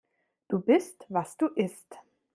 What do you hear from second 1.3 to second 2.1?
du isst.